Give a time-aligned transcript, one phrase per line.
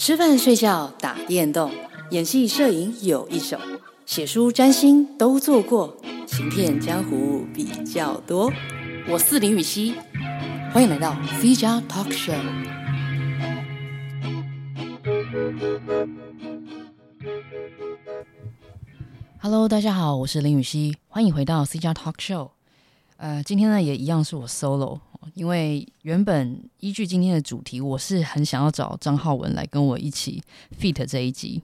[0.00, 1.70] 吃饭、睡觉、打电动，
[2.10, 3.58] 演戏、摄影有一手，
[4.06, 5.94] 写书、占星都做过，
[6.26, 8.50] 行骗江湖比较多。
[9.06, 9.94] 我是林予晞，
[10.72, 12.40] 欢迎来到 C 加 Talk Show。
[19.42, 22.52] Hello，大家好，我是林予晞，欢迎回到 C 加 Talk Show。
[23.18, 25.00] 呃，今天呢也一样是我 solo。
[25.34, 30.42] 因为原本依据今天的主题，我是很想要找张浩文来跟我一起
[30.78, 31.62] feat 这一集，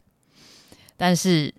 [0.97, 1.53] 但是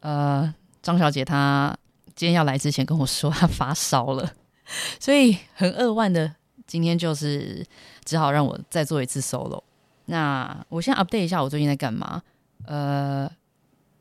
[0.00, 1.76] 呃，张小姐她
[2.14, 4.32] 今天要来之前跟我说她发烧了，
[5.00, 6.34] 所以很扼腕的，
[6.66, 7.66] 今天就是
[8.04, 9.62] 只好让我再做一次 solo。
[10.06, 12.22] 那我先 update 一下我最近在干嘛，
[12.66, 13.30] 呃。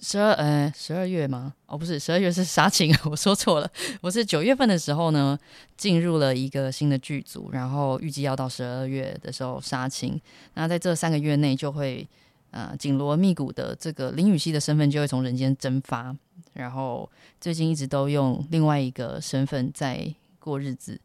[0.01, 1.53] 十二呃，十二月吗？
[1.65, 3.69] 哦，不是，十二月是杀青， 我说错了。
[3.99, 5.37] 我是九月份的时候呢，
[5.75, 10.19] 进入了一个新的剧组，然后预计要到十二月的时候杀青。
[10.53, 12.07] 那在这三个月内，就会
[12.51, 16.15] 呃紧锣密鼓的这个林雨熙的身份就会从人间蒸发。
[16.53, 17.09] 然后
[17.41, 20.99] 最近一直都用另外一个身份在过日子，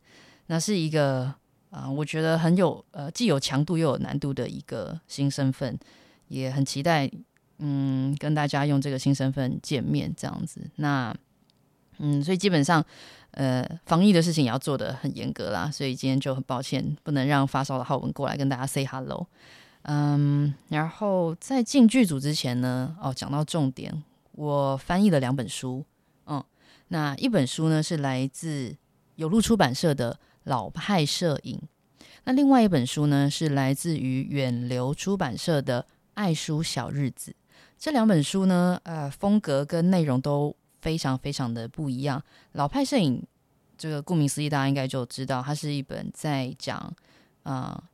[0.47, 1.35] 那是一个
[1.71, 5.77] 啊、我觉得很有呃既有强度又有难度的一个新身份，
[6.29, 7.11] 也很期待。
[7.59, 11.15] 嗯，跟大家用这个新身份见面这样子，那
[11.99, 12.85] 嗯，所以基本上
[13.31, 19.27] 呃，防疫的事情也要做得很严格啦，所以今天就很抱歉，不能让发烧的浩文过来跟大家 say hello。
[19.83, 25.85] 嗯，然后在进剧组之前呢，哦，讲到重点，我翻译了两本书，
[26.27, 26.43] 嗯，
[26.89, 28.75] 那一本书呢是来自
[29.15, 31.57] 有路出版社的《老派摄影》，
[32.25, 35.83] 那另外一本书呢是来自于远流出版社的
[36.15, 37.31] 《爱书小日子》。
[37.79, 42.23] 这两本书呢，呃，风格跟内容都非常非常的不一样。
[42.53, 43.23] 老派摄影，
[43.77, 46.79] 这个顾名思义，大家应该就知道，它是一本在讲
[47.43, 47.85] 啊、呃、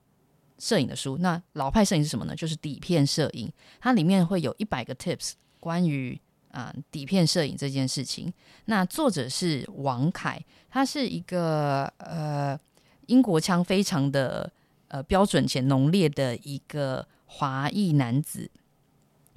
[0.59, 1.19] 摄影的书。
[1.19, 2.37] 那老派摄影是什么呢？
[2.37, 6.21] 就是底片摄影，它里面会有一百个 tips 关于
[6.53, 8.33] 啊、底片摄影这件事情。
[8.65, 12.59] 那作者是王凯，他是一个呃
[13.07, 14.51] 英国腔非常的
[14.89, 18.51] 呃标准且浓烈的一个华裔男子。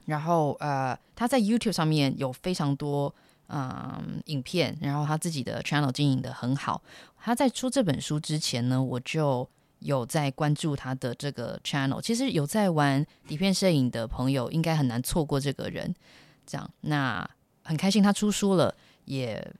[0.05, 3.13] 然后呃，他在 YouTube 上面有非常多
[3.47, 6.81] 嗯、影片，然后他自己的 channel 经营得很好。
[7.19, 9.47] 他在出这本书之前呢，我就
[9.79, 12.01] 有在关注他的这个 channel。
[12.01, 15.93] 其实有在玩底片摄影的朋友，应该很难错过这个人。
[16.47, 17.29] 这样，那
[17.63, 18.73] 很开心他出书了，
[19.05, 19.53] 也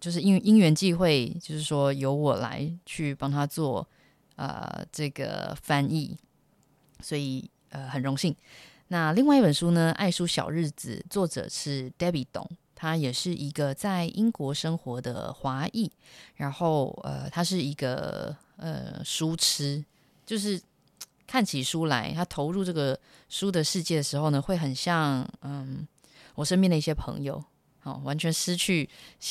[0.00, 3.86] 就是因因缘际会，就是说由我来去帮他做
[4.34, 6.18] 呃这个翻译，
[7.00, 8.34] 所以呃很荣幸。
[8.88, 15.90] 那另外一本书呢，《爱书小日子》，作者是 Debbie 董，他也是一个在英国生活的华裔。
[16.36, 19.84] 然后，呃，他是一个呃书痴，
[20.24, 20.60] 就是
[21.26, 22.96] 看起书来，他投入这个
[23.28, 25.84] 书的世界的时候呢，会很像嗯
[26.36, 27.42] 我身边的一些朋友，
[27.82, 28.88] 哦，完全失去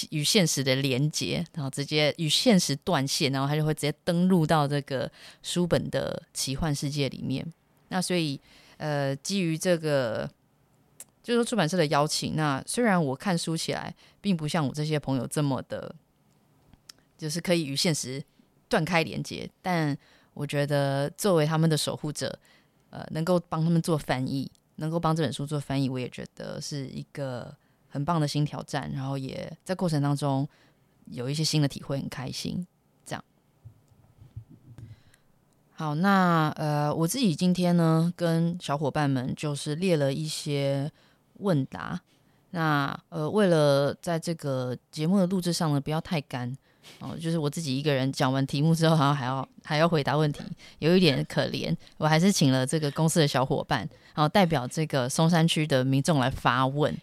[0.09, 5.09] 与现实的连接，然后直接与现实断线，然后他就会直接登入到这个
[5.41, 7.45] 书本的奇幻世界里面。
[7.87, 8.37] 那所以。
[8.78, 10.30] 呃，基于这个，
[11.24, 12.36] 就是说出版社的邀请。
[12.36, 15.96] 那虽然我看书起来并不像我这些朋友这么的，
[17.18, 18.24] 就是可以与现实
[18.68, 19.97] 断开连接，但
[20.34, 22.38] 我觉得作为他们的守护者，
[22.90, 27.56] 呃，能够帮他们做翻译，能够帮这本书做翻译，我也觉得是一个
[27.88, 28.91] 很棒的新挑战。
[28.91, 30.47] 然后也在过程当中
[31.06, 32.68] 有一些新的体会，很开心。
[35.78, 40.90] 好，那呃，我自己今天呢，跟小伙伴们就是列了一些
[41.40, 42.00] 问答。
[42.52, 46.50] 那呃，为了在这个节目的录制上呢，不要太干
[47.02, 50.41] 哦，就是我自己一个人讲完题目之后，好像还要还要回答问题，
[50.80, 51.75] 有一点可怜。
[51.97, 53.81] 我还是请了这个公司的小伙伴，
[54.14, 56.96] 然后代表这个松山区的民众来发问。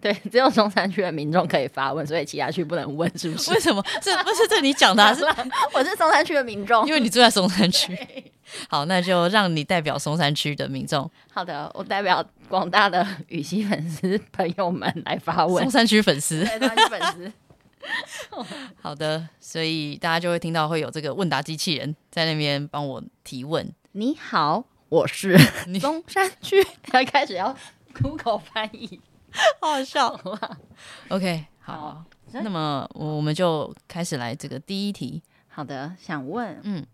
[0.02, 3.50] 对，只有松山区的民众可以发问，所以其他区不能问，是不是？
[3.54, 3.84] 为什么？
[4.00, 5.22] 这不是这你讲的，啊，是
[5.74, 7.96] 我是松山区的民众，因为你住在松山区。
[8.68, 11.08] 好，那就让你代表松山区的民众。
[11.32, 15.62] 好的，我代表广大的予晞粉丝朋友们来发问。
[15.62, 17.32] 松山区粉丝，对，松山区粉丝。
[18.82, 23.72] 好的，所以大家就会听到会有这个问答机器人在那边帮我提问。
[23.92, 25.38] 你好，我是
[25.80, 27.56] 松山区，要开始要
[27.94, 29.00] Google 翻译。
[29.60, 30.08] 好好笑，
[31.08, 35.22] OK，好，好，那么我们就开始来这个第一题。
[35.48, 36.86] 好的，想问，嗯，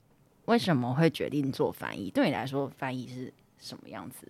[0.46, 2.10] 为什么会决定做翻译？
[2.10, 4.26] 对你来说，翻译是什么样子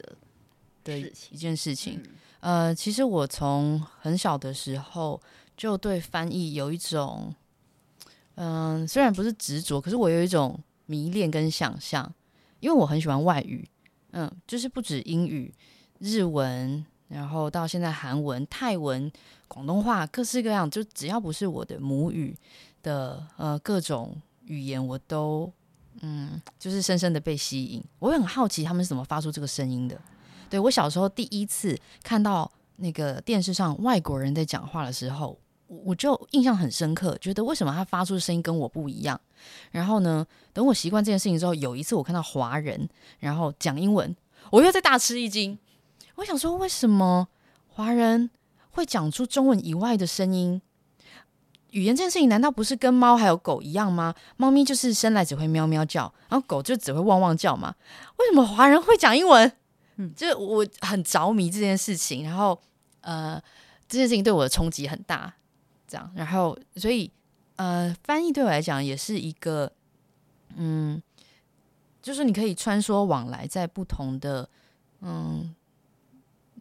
[0.85, 1.35] 的事情？
[1.35, 2.03] 一件事情，
[2.41, 5.21] 嗯、呃，其实我从很小的时候
[5.57, 7.35] 就对翻译有一种，
[8.35, 12.13] 嗯、呃，虽然不是执着，可是我有一种迷恋跟想象，
[12.61, 13.69] 因为我很喜欢外语。
[14.13, 15.53] 嗯，就是不止英语、
[15.99, 19.11] 日文，然后到现在韩文、泰文、
[19.47, 22.37] 广东话，各式各样，就只要不是我的母语
[22.83, 25.53] 的呃各种语言，我都
[26.01, 27.83] 嗯，就是深深的被吸引。
[28.01, 29.97] 我很好奇他们是怎么发出这个声音的。
[30.51, 35.39] 对，我小时候第一次看到那个电视上外国人在讲话的时候，
[35.69, 39.21] 我就印象很深刻，觉得为什么他发出的声音跟我不一样。
[39.71, 42.89] 然后呢，等我习惯这件事情之后，有一次我看到华人
[43.21, 44.15] 然后讲英文，
[44.51, 45.57] 我又在大吃一惊。
[46.17, 47.29] 我想说，为什么
[47.69, 48.31] 华人
[48.71, 50.61] 会讲出中文以外的声音？
[51.71, 54.15] 语言这件事情难道不是跟猫还有狗一样吗？
[54.37, 57.75] 猫咪就是生来只会喵喵叫，然后狗就只会汪汪叫嘛。
[58.17, 59.53] 为什么华人会讲英文？
[59.97, 62.59] 嗯，就我很着迷这件事情，然后
[63.03, 63.43] 呃，
[63.89, 65.35] 这件事情对我的冲击很大，
[65.87, 67.11] 这样，然后所以
[67.57, 69.71] 呃，翻译对我来讲也是一个，
[70.55, 71.03] 嗯，
[72.01, 74.49] 就是你可以穿梭往来在不同的
[75.01, 75.55] 嗯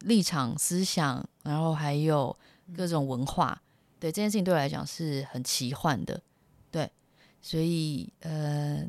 [0.00, 2.36] 立场、思想，然后还有
[2.76, 3.60] 各种文化，
[3.98, 6.20] 对这件事情对我来讲是很奇幻的，
[6.70, 6.90] 对，
[7.40, 8.86] 所以呃，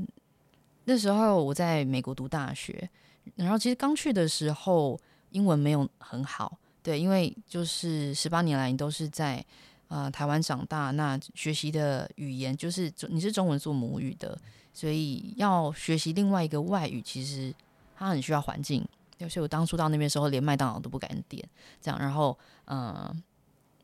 [0.85, 2.89] 那时候我在美国读大学。
[3.35, 4.97] 然后其实刚去的时候，
[5.31, 9.45] 英文没有很好，对，因为就是十八年来你都是在
[9.89, 14.39] 呃台湾长大，那学习的语言就是你是中文做母语的，
[14.73, 17.53] 所以要学习另外一个外语，其实
[17.97, 18.87] 它很需要环境。
[19.19, 21.43] 所以我当初到那边时候，连麦当劳都不敢点，
[21.81, 21.99] 这样。
[21.99, 23.15] 然后嗯、呃，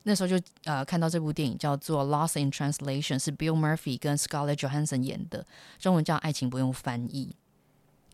[0.03, 5.45] 那时候就呃看到这部电影叫做《Lost in Translation》，是 Bill Murphy 跟 Scarlett Johansson 演的，
[5.80, 7.30] 中文叫《爱情不用翻译》。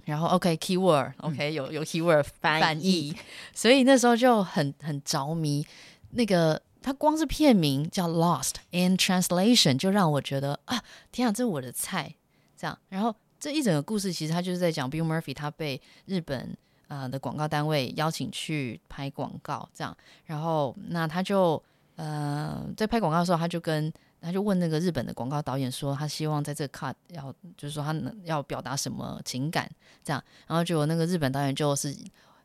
[0.06, 3.16] 然后，OK，keyword，OK，有有 keyword 翻译，
[3.54, 5.65] 所以那时候就很很着迷。
[6.12, 10.81] 那个它光是片名叫 Lost in Translation，就让我觉得啊，
[11.12, 12.15] 天啊，这是我的菜。
[12.57, 16.57] 这样，然后这一整个故事其实它就是在讲 Bill Murphy，他被日本
[16.89, 19.95] 呃的广告单位邀请去拍广告，这样。
[20.25, 21.63] 然后那他就
[21.95, 23.91] 呃在拍广告的时候，他就跟
[24.21, 29.71] 他就问那个日本的广告导演说，他希望在这个 cut 要，就是说他能要表达什么情感，
[30.03, 31.95] 这样，然后就那个日本导演就是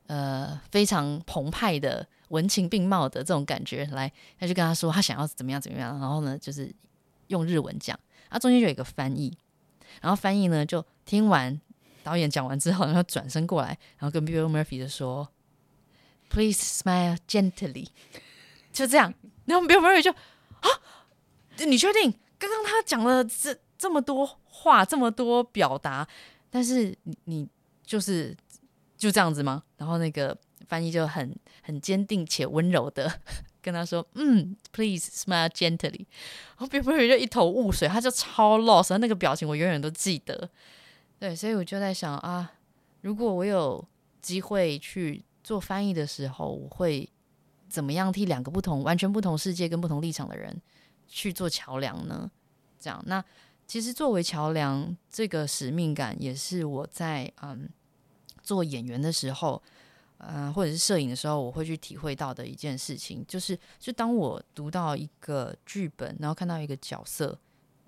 [0.06, 6.72] 呃非常澎湃的文情并茂的这种感觉来，他就跟他说他想要怎么样怎么样，然后呢就是
[7.26, 7.98] 用日文讲，
[8.30, 9.36] 他中间就有一个翻译，
[10.00, 11.60] 然后翻译呢就听完
[12.04, 15.28] 导演讲完之后，然后转身过来，然后跟 Bill Murphy 就说
[16.28, 17.88] ，Please smile gently，
[18.72, 19.12] 就这样，
[19.46, 20.68] 然后 Bill Murphy 就啊。
[21.66, 26.06] 你确定刚刚他讲了这这么多话，这么多表达，
[26.50, 27.48] 但是你你
[27.86, 28.36] 就是
[28.96, 29.62] 就这样子吗？
[29.76, 30.36] 然后那个
[30.66, 33.20] 翻译就很很坚定且温柔的
[33.62, 36.06] 跟他说：“嗯，Please smile gently。”
[36.58, 40.50] 然后 Bill Murray 就一头雾水，他就超 lost，他那个表情我永远都记得。
[41.24, 42.52] 对，所以我就在想啊，
[43.00, 43.82] 如果我有
[44.20, 47.08] 机会去做翻译的时候，我会
[47.66, 50.54] 怎么样替两个不同、完全不同世界跟不同立场的人
[51.08, 52.30] 去做桥梁呢？
[52.78, 53.24] 这样，那
[53.66, 57.70] 其实作为桥梁，这个使命感也是我在嗯
[58.42, 59.62] 做演员的时候，
[60.18, 67.40] 嗯、或者是摄影的时候，我会去体会到的一件事情，就是就当我读到一个剧本，然后看到一个角色，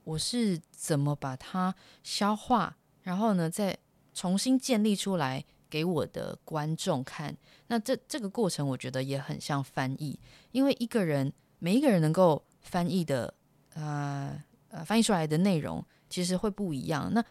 [0.04, 2.74] 我是怎么把它消化，
[3.06, 3.74] 然后呢，再
[4.12, 7.34] 重新建立出来给我的观众看。
[7.68, 10.20] 那这这个过程，我觉得也很像翻译，
[10.52, 12.44] 因为一个人，每一个人能够。
[12.68, 13.32] 翻译的，
[13.75, 17.08] 呃呃，翻译出来的内容其实会不一样。
[17.14, 17.25] 那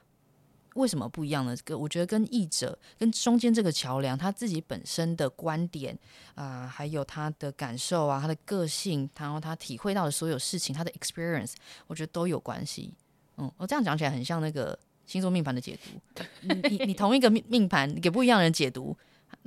[0.76, 1.54] 为什么不一样呢？
[1.66, 6.00] 跟我觉得跟译者跟中间这个桥梁他自己本身的观点
[6.36, 11.56] 啊、还有他的感受啊，他的个性，然后他体会到的所有事情，他的 experience，
[11.88, 12.94] 我觉得都有关系。
[13.36, 16.24] 嗯，我这样讲起来很像那个星座命盘的解读。
[16.42, 18.96] 你你你同一个命命盘给不一样的人解读。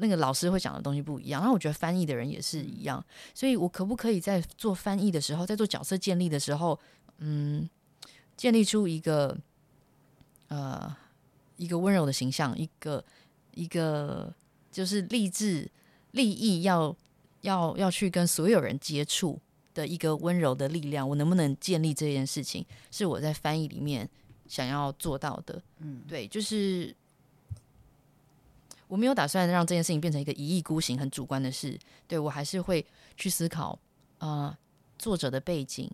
[0.01, 6.79] 那个老师会讲的东西不一样，然后我觉得翻译的人也是一样，所以我可不可以在做翻译的时候，在做角色建立的时候，
[7.19, 7.69] 嗯，
[8.37, 9.37] 建立出一个
[10.49, 10.95] 呃
[11.57, 13.05] 一个温柔的形象，一个
[13.55, 14.33] 一个
[14.71, 15.69] 就是立志
[16.13, 16.95] 立意要
[17.41, 19.41] 要要去跟所有人接触
[19.75, 24.09] 的一个温柔的力量，我能不能建立这件事情，是我在翻译里面
[24.49, 25.63] 想要做到的。
[25.79, 26.97] 嗯，对，就是。
[28.89, 31.79] 我没有打算让这件事情变成一个一意孤行、很主观的事。
[32.07, 32.83] 对，我还是会
[33.19, 33.79] 去思考，
[34.17, 34.57] 呃，
[34.99, 35.91] 作者的背景、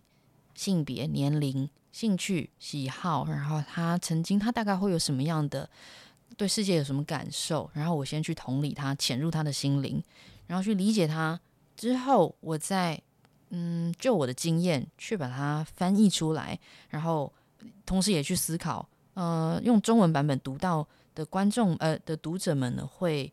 [0.55, 5.69] 性别、年龄、兴趣、喜好，然后他曾经他大概会有什么样的
[6.37, 10.01] 对世界有什么感受，然后我先去同理他，潜入他的心灵，
[10.47, 11.41] 然后去理解他
[11.77, 13.03] 之后，我再
[13.51, 16.57] 嗯，就我的经验去把它翻译出来，
[16.91, 17.33] 然后
[17.87, 20.87] 同时也去思考，呃，用中文版本读到。
[21.15, 23.33] 的观众呃的读者们呢，会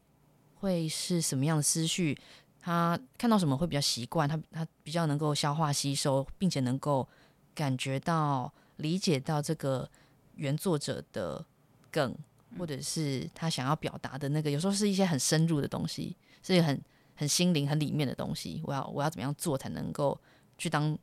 [0.54, 2.16] 会是什么样的思绪，
[2.60, 7.10] 他看到什么会比较习惯，他他比较能够消化吸收，并且能够
[7.56, 9.90] 感觉到理解到这个
[10.36, 11.44] 原作者的
[11.90, 12.16] 梗，
[12.60, 16.80] 或者是他想要表达的那个，有时候是一些很深入的东西，是很
[17.16, 18.62] 很心灵很里面的东西。
[18.64, 20.16] 我要我要怎么样做才能够
[20.56, 20.96] 去当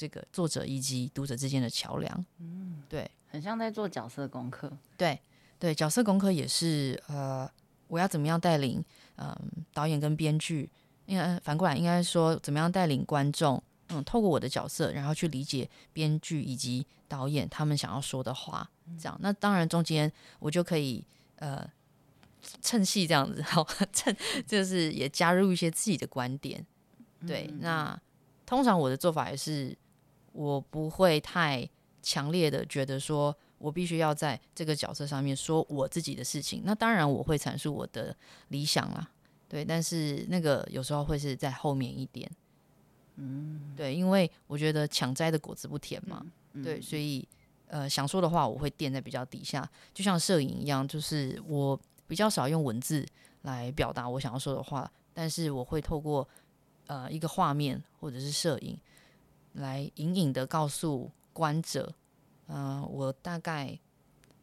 [0.00, 2.24] 这个作者以及读者之间的桥梁？
[2.38, 4.72] 嗯，对，很像在做角色功课。
[4.96, 5.20] 对
[5.58, 7.50] 对，角色功课也是呃。
[7.92, 8.80] 我要怎么样带领
[9.16, 9.36] 嗯
[9.74, 10.70] 导演跟编剧？
[11.06, 13.60] 应该反过来应该说怎么样带领观众？
[13.88, 18.70] 嗯，透过我的角色，然后去理解编剧以及导演他们想要说的话。
[18.96, 21.04] 这样，那当然中间我就可以
[21.40, 21.68] 呃
[22.62, 24.16] 趁戏这样子，好趁
[24.46, 26.64] 就是也加入一些自己的观点。
[27.26, 28.00] 对，那
[28.46, 29.76] 通常我的做法也是，
[30.32, 31.68] 我不会太
[32.02, 33.36] 强烈的觉得说。
[33.60, 38.16] 我必须要在这个角色上面说我自己的事情，那当然我会阐述我的
[38.48, 39.06] 理想啦，
[39.50, 42.26] 对，但是那个有时候会是在后面一点，
[43.16, 46.22] 嗯，对，因为我觉得抢摘的果子不甜嘛，
[46.54, 47.28] 嗯嗯、对，所以
[47.66, 53.06] 呃想说的话我会垫在比较底下，就像摄影一样，就是我比较少用文字
[53.42, 56.26] 来表达我想要说的话，但是我会透过
[56.86, 58.74] 呃一个画面或者是摄影
[59.52, 61.94] 来隐隐的告诉观者。
[62.46, 63.78] 嗯、呃，我大概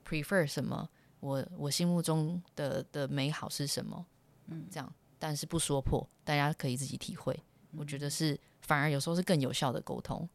[0.07, 0.87] prefer 什么？
[1.19, 4.05] 我我心目中的的美好是什么？
[4.47, 7.33] 嗯，这样，但是不说破，大家可以自己体会。
[7.71, 10.29] 嗯、我觉得是反而有时候是更有效的沟通。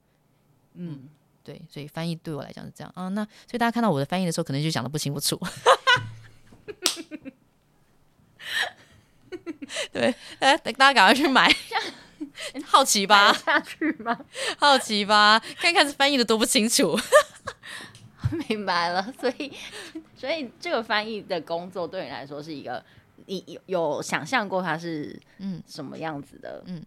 [0.74, 1.08] 嗯，
[1.42, 3.08] 对，所以翻译对我来讲是这样啊。
[3.08, 5.40] 那所以大家看到我的翻译的时候，可能就讲的不清不楚。
[9.92, 11.50] 对，哎，大家赶快去买。
[12.64, 13.32] 好奇吧？
[13.32, 14.18] 下去吗？
[14.58, 15.38] 好奇吧？
[15.58, 16.98] 看看是翻译的多不清楚。
[18.48, 19.52] 明白了，所以，
[20.16, 22.82] 所以这个翻译的工作对你来说是一个，
[23.26, 26.82] 你有有想象过它是嗯什么样子的嗯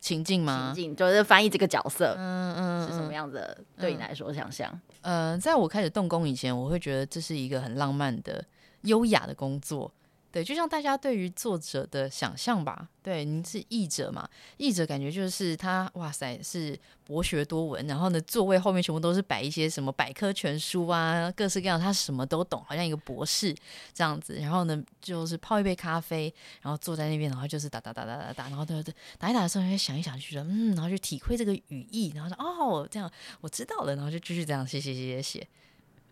[0.00, 0.72] 情境吗？
[0.74, 3.58] 情境就是翻译这个角色，嗯嗯是什么样子的？
[3.78, 4.70] 对你来说想象？
[5.02, 8.42] 嗯、呃，在我开始动工以前，我会觉得这是一个很浪漫的、
[8.82, 9.92] 优雅的工作。
[10.32, 12.88] 对，就像大家对于作者的想象吧。
[13.02, 14.28] 对，你是译者嘛？
[14.58, 17.84] 译者感觉就是他，哇塞，是博学多闻。
[17.88, 23.52] 然后呢，座位后面全部都是摆一些什么百科全书啊，各式各样，他什么都懂，好像一个博士
[23.92, 24.34] 这样子。
[24.34, 26.32] 然后呢，就是泡一杯咖啡，
[26.62, 33.10] 然后坐在那边，然后就是打打打打打打，然后对对打一打的时候，就想一想，就觉得嗯，然后就体会这个语义，然后说哦，这样
[33.40, 35.48] 我知道了，然后就继续这样写写写写写，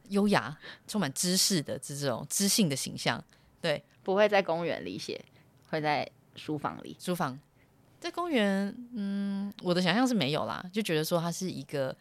[0.08, 0.58] 优雅、
[0.88, 3.22] 充满知识的这种知性的形象，
[3.60, 3.82] 对。
[4.04, 5.22] 不会在公园里写，
[5.68, 6.96] 会在书房里。
[6.98, 7.38] 书房
[8.00, 11.94] 在公园，嗯，我的想象是没有啦，就觉得说他是一个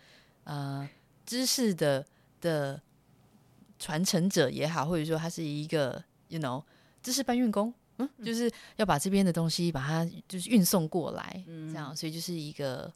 [0.46, 0.88] 呃
[1.26, 2.06] 知识的
[2.40, 2.82] 的
[3.78, 6.64] 传承者也好，或者说他是一个 you know
[7.04, 12.94] 知识搬运工，嗯，就是要把这边的东西把它就是运送过来，嗯，这样，所以就是一个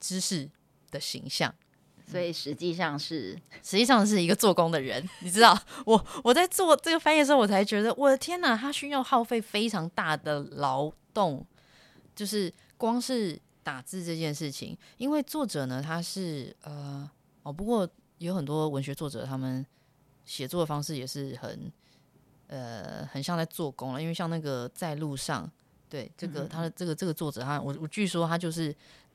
[0.00, 0.48] 知识
[0.90, 1.54] 的形象。
[2.08, 11.44] 所以实际上是， 实际上是一个做工的人，你知道，我我在做这个翻译的时候，我才觉得，我的天哪，他需要耗费非常大的劳动，
[12.14, 17.10] 就是光是打字这件事情，因为作者呢，他是呃
[17.42, 19.66] 哦，不过有很多文学作者，他们
[20.24, 21.72] 写作的方式也是很
[22.46, 25.50] 呃很像在做工了，因为像那个在路上，
[25.88, 28.72] 对这个他的这个这个作者，他我我据说他就是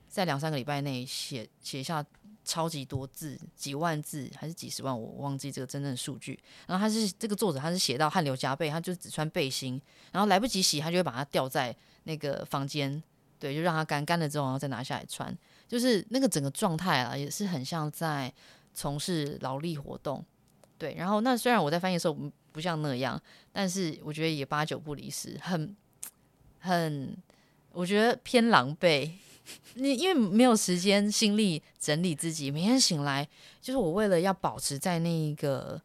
[0.10, 2.05] 在两三个礼拜内写写下。
[2.43, 6.38] 超级多字，几万字还是几十万，我忘记这个真正的数据。
[6.67, 9.79] 然后他是这个作者，他是写到汗流浃背，他就只穿背心，
[10.12, 13.01] 然后来不及洗，他就会把它吊在那个房间，
[13.39, 15.36] 对，就让它干干了之后，然后再拿下来穿。
[15.67, 18.33] 就是那个整个状态啊，也是很像在
[18.74, 20.25] 从事劳力活动，
[20.77, 20.95] 对。
[20.95, 22.17] 然后那虽然我在翻译的时候
[22.51, 23.21] 不像那样，
[23.51, 25.75] 但是我觉得也八九不离十，很
[26.60, 27.15] 很，
[27.71, 29.12] 我觉得偏狼狈。
[29.75, 33.27] 你因为没有时间心力整理自己，每天醒来
[33.62, 35.81] 就是我为了要保持在那一个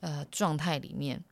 [0.00, 1.22] 呃状态里面，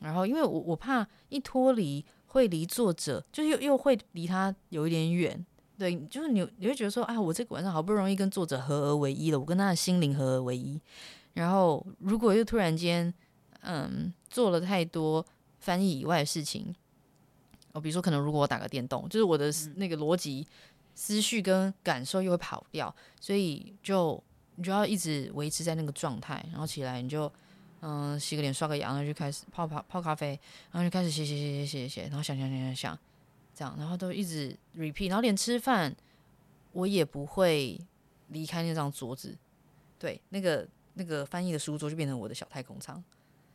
[0.00, 5.44] 然后因为我我怕一脱离会离作者，就又又会离他有一点远，
[5.78, 10.80] 对，就是你你会觉得说啊，我这个晚上好不容易跟作者合而为一了，我跟他的心灵合而为一，
[11.34, 13.12] 然后如果又突然间
[13.60, 15.24] 嗯做了太多
[15.60, 16.74] 翻译以外的事情，
[17.72, 20.46] 哦，比如说可能如果我打个电动，就是我的那个逻辑。
[20.94, 24.22] 思绪跟感受又会跑掉，所以就
[24.56, 27.32] 你就要一直维持在那个状态，然后起来你就
[27.80, 30.38] 嗯洗个脸刷个牙，然后就开始泡泡泡咖啡，
[30.70, 32.98] 然后就开始写写写写写写，然后想想想想想，
[33.54, 35.94] 这样，然后都一直 repeat，然后连吃饭
[36.72, 37.80] 我也不会
[38.28, 39.36] 离开那张桌子，
[39.98, 43.02] 对，那个那个翻译的书桌就变成我的小太空舱，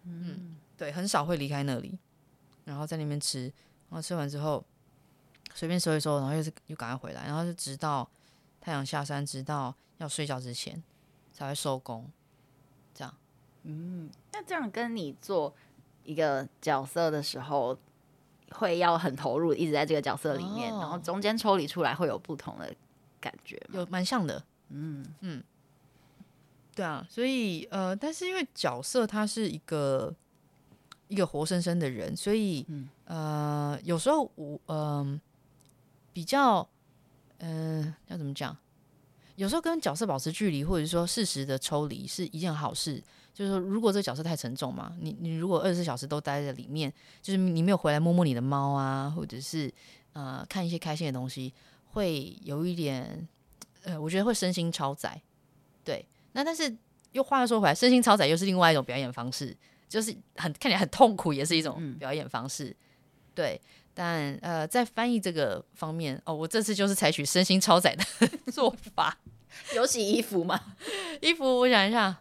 [0.03, 1.97] 嗯，对，很少会离开那里，
[2.65, 3.43] 然后在那边吃，
[3.89, 4.63] 然后吃完之后
[5.57, 8.07] 随便收一收，然后又是又赶快回来，然后就直到
[8.61, 10.83] 太阳下山，直到要睡觉之前
[11.33, 12.07] 才会收工，
[12.93, 13.11] 这样。
[13.63, 15.51] 嗯，那这样跟你做
[16.03, 17.75] 一个角色的时候，
[18.51, 22.71] 会要很投入，一直在这个角色里面，哦、然后中间抽离出来会有不同的
[23.19, 24.43] 感觉，有蛮像的。
[24.69, 25.43] 嗯嗯，
[26.75, 30.13] 对啊，所以呃，但是因为角色他是一个
[31.07, 35.21] 一个活生生的人，所以、嗯、呃，有时候我嗯、呃、
[36.17, 36.67] 比较
[37.37, 38.57] 嗯、呃、要怎么讲？
[39.35, 42.99] 有时候跟角色保持距离，或者说适时的抽离，是一件好事。
[43.35, 49.71] 就是说，如果这个角色太沉重嘛，你你如果二十四小时都待在里面，就是你没有回来摸摸你的猫啊，或者是
[50.13, 51.53] 呃看一些开心的东西，
[51.91, 53.27] 会有一点
[53.83, 55.21] 呃，我觉得会身心超载。
[55.83, 56.75] 对，那但是
[57.11, 59.55] 又话又说回来，身心超载又是另外一种表演方式，
[59.87, 62.69] 就是很看起来很痛苦，也是一种表演方式。
[62.69, 62.75] 嗯、
[63.35, 63.61] 对，
[63.99, 68.03] 但呃，在翻译这个方面，哦，我这次就是采取身心超载的
[68.53, 69.17] 做法。
[69.73, 70.75] 有洗衣服吗？
[71.19, 72.15] 衣服，我想一下。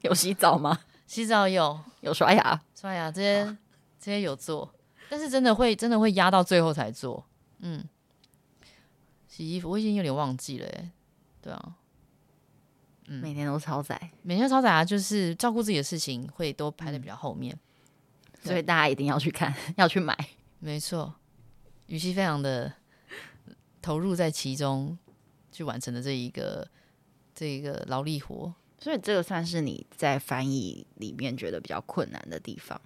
[0.00, 0.80] 有洗澡吗？
[1.06, 3.44] 洗澡有，有刷牙，刷牙这些
[4.00, 4.72] 这些有做，
[5.10, 7.26] 但是真的会真的会压到最后才做。
[7.58, 7.84] 嗯，
[9.28, 10.90] 洗衣服我已经有点忘记了，哎，
[11.42, 11.74] 对啊，
[13.08, 17.54] 嗯，每天都超载，每天超载啊，就是照顾自己的事情会都排在比较后面，
[18.42, 20.16] 嗯，所以大家一定要去看，要去买。
[20.58, 21.14] 没错，
[21.86, 22.72] 语气非常的
[23.80, 24.98] 投入在其中，
[25.52, 26.68] 去完成的这一个
[27.34, 28.54] 这一个劳力活。
[28.78, 32.80] 所以这个算是你在翻译里面觉得比较困难的地方，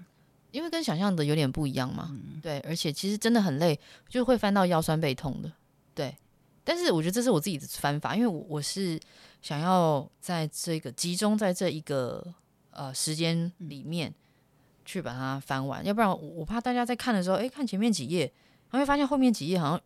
[0.53, 2.09] 因为跟想象的有点不一样嘛。
[2.13, 5.53] 嗯、对，而且其实真的很累，就会翻到腰酸背痛的。
[5.93, 6.17] 对，
[6.63, 8.99] 但是我觉得这是我自己的翻法，因为我我是
[9.43, 12.25] 想要在这个集中在这一个
[12.71, 14.15] 呃时间里面
[14.91, 18.25] 去把它翻完，嗯、要不然我怕大家在看的时候，哎，看前面几页，
[18.71, 19.81] 然后会发现后面几页好像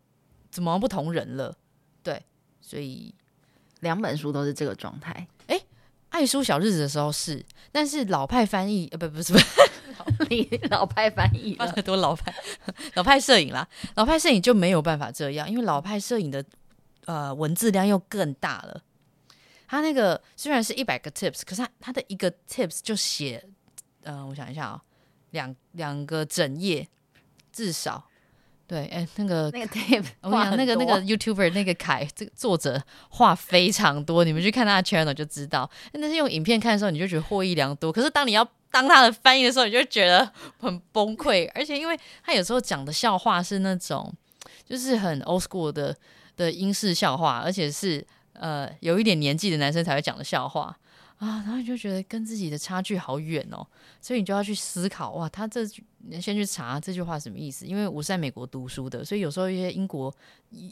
[0.50, 1.54] 怎么不同人了。
[2.02, 2.22] 对，
[2.60, 3.14] 所以
[3.80, 5.26] 两本书都是这个状态。
[5.48, 5.60] 哎。
[6.10, 9.46] 爱书小日子的时候是，但是老派翻译呃不不是不是，
[10.30, 12.32] 你 老派翻译 很多老派
[12.94, 16.44] 老派摄影啦，老派摄影就没有办法这样，因为老派摄影的
[17.06, 18.80] 呃文字量又更大了。
[19.66, 23.44] 他那个虽然是一百个 tips，可是他他的一个 tips 就写
[24.04, 24.86] 呃我想一下啊、喔，
[25.34, 26.88] 两两个整页
[27.52, 28.08] 至少。
[28.66, 29.68] 对，哎，那个那个
[30.22, 35.70] 我跟你讲，那个那个 YouTuber 那个凯，这个作者话非常多，你们去看他的 channel 就知道。
[35.92, 37.92] 但是用影片看的时候，你就觉得获益良多。
[37.92, 41.50] 可是当你要当他的翻译的时候，你就觉得很崩溃。
[41.54, 44.10] 而且因为他有时候讲的笑话是那种，
[44.64, 45.94] 就是很 old school 的
[46.34, 50.74] 的英式笑话，而且是呃有一点年纪的男生才会讲的笑话。
[51.24, 53.66] 啊，然后你就觉得跟自己的差距好远哦，
[54.00, 57.64] 所以你就要去思考哇，他这先去查这句话什么意思？
[57.66, 60.14] 因为我是在美国读书的，所以有时候一些英国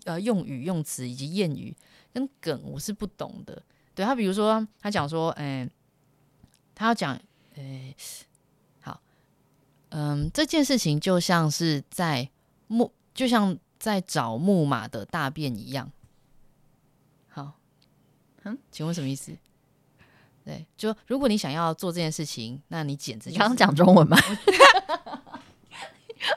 [0.04, 1.74] 呃用语用词以及谚语
[2.12, 3.62] 跟梗我是不懂的。
[3.94, 5.68] 对，他比如说他讲说，哎，
[6.74, 7.18] 他要讲，
[7.54, 7.94] 哎，
[8.80, 9.00] 好，
[9.88, 12.28] 嗯，这件事情就像是在
[12.68, 15.90] 木，就像在找木马的大便一样。
[17.28, 17.52] 好，
[18.42, 19.32] 嗯，请问什么意思？
[20.44, 24.16] 对，就如果你想要做这件事情，那你简直就刚讲中文吗？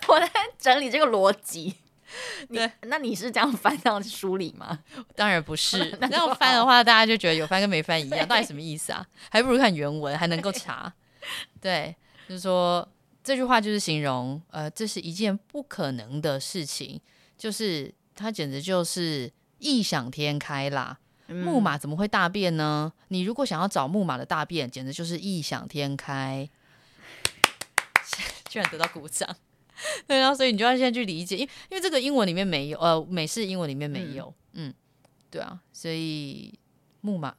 [0.08, 1.76] 我在整理这个逻辑。
[2.48, 4.80] 对，那你是这样翻到书里吗？
[5.16, 5.92] 当然不是。
[5.92, 9.06] 这样翻的话，大家就觉得有翻跟没翻一样，到底什么意思啊？
[9.30, 10.94] 还不如看原文，还能够查。
[11.60, 11.94] 对，
[12.30, 12.88] 就是说
[13.24, 17.02] 这句话就是形容，呃，这是一件不可能的事情，
[17.38, 21.00] 就是它简直就是异想天开啦。
[21.28, 22.92] 木马怎么会大便呢？
[23.08, 26.50] 你如果想要找木马的大便，简直就是异想天开，
[28.50, 29.36] 居然得到鼓掌。
[30.08, 34.74] 对，啊所以你就要现在去理解，因为因为这个英文里面没有，呃，美式英文里面没有，嗯，嗯，
[35.30, 36.54] 对啊，所以
[37.02, 37.36] 木马，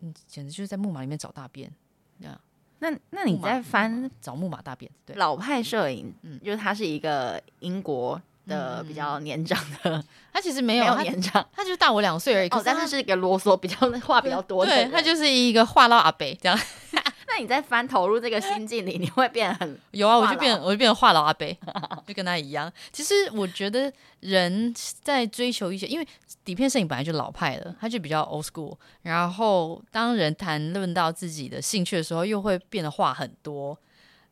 [0.00, 1.72] 嗯，简直就是在木马里面找大便，
[2.20, 2.40] 对啊。
[2.78, 8.20] 那那你在翻找木马大便，对，老派摄影，嗯，就是它是一个英国。
[8.46, 12.48] 的比较年长的，嗯、他其实没有，年长，他就是大我两岁而已。
[12.48, 14.72] 哦，但是是一个啰嗦，比较话比较多的。
[14.72, 16.58] 对，他就是一个话唠阿伯这样。
[17.28, 20.18] 那你在翻投入这个心境里，你会变得很 有啊？
[20.18, 21.46] 我就变，我就变成话唠阿伯，
[22.06, 22.70] 就跟他一样。
[22.92, 26.06] 其实我觉得人在追求一些，因为
[26.44, 28.76] 底片摄影本来就老派了，他就比较 old school。
[29.02, 33.78] 然后当人谈论到自己的兴趣的时候，又会变得话很多。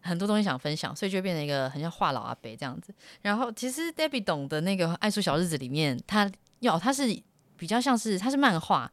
[0.03, 2.93] 很多东西想分享，所以就变成一个很像话痨阿伯这样子。
[3.23, 7.05] 然后其实 Debbie 懂的那个《爱书小日子》里面，他要他是
[7.57, 8.91] 比较像是他是漫画，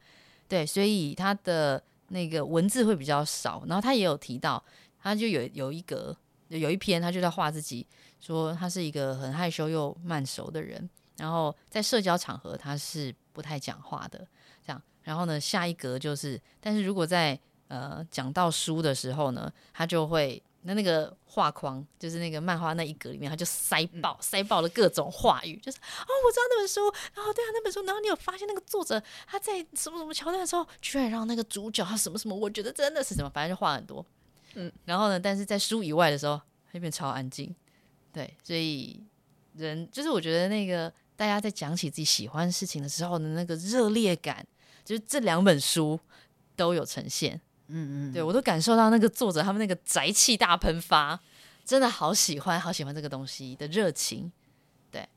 [0.50, 3.63] 对，所以他的那个文字会比较少。
[3.67, 4.62] 然后他也有提到，
[5.02, 6.15] 他就有有一格
[6.50, 7.88] 有一篇他就在画自己，
[8.20, 14.28] 说他是一个很害羞又慢熟的人，然后在社交场合他是不太讲话的，
[14.65, 14.82] 这样。
[15.04, 17.39] 然后呢，下一格就是，但是如果在
[17.70, 20.43] 呃讲到书的时候呢，他就会。
[20.67, 26.82] 那那个画框就是那个漫画那一格里面，他就塞爆、嗯、塞爆了各种话语，就是哦，我知道那本书，
[27.15, 34.06] 然后对啊，那本书，然后你有发现那个作者他在什么什么桥段的时候，居然让那个主角他什么什么，我觉得真的是什么，反正就话很多，
[34.56, 36.38] 嗯，然后呢，但是在书以外的时候，
[36.73, 37.56] 那边超安静，
[38.12, 39.01] 对，所以
[39.56, 44.45] 人就是我觉得那个大家在讲起自己喜欢事情的时候的那个热烈感，
[44.84, 45.97] 就是这两本书
[46.58, 47.39] 都有呈现。
[47.67, 51.19] 嗯嗯，对我都感受到那个作者他们那个宅气大喷发，
[51.65, 54.32] 真的好喜欢好喜欢这个东西的热情。
[54.89, 55.08] 对，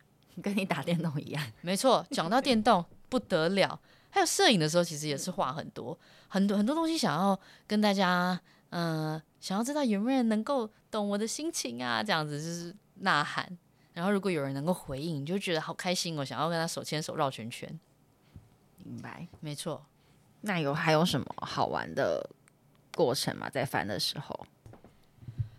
[0.43, 2.05] 跟你打电动一样， 没错。
[2.11, 13.57] 讲到电动不得了，还有摄影的时候，其实也是话很多，很多很多东西想要跟大家，嗯、呃，想要知道有没有人能够懂我的心情啊，这样子就是呐喊。
[13.93, 17.79] 然后如果有人能够回应，你就觉得好开心哦，想要跟他手牵手绕圈圈。
[18.79, 19.85] 明白，没错。
[20.43, 22.31] 那有还有什么好玩的？
[22.95, 24.47] 过程嘛，在翻的时候，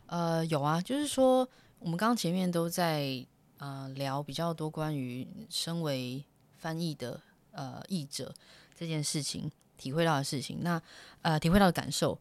[0.07, 1.47] 呃，有啊，就是说，
[1.79, 3.25] 我们刚刚前面都在
[3.57, 6.23] 呃聊比较多关于身为
[6.57, 7.19] 翻译的
[7.51, 8.33] 呃译者
[8.77, 10.81] 这件事情，体会到的事情，那
[11.21, 12.19] 呃体会到的感受。